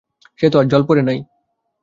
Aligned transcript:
সে 0.39 0.47
তো 0.49 0.55
আর 0.59 0.65
জলে 0.67 0.85
পড়ে 0.87 1.03
নাই। 1.03 1.19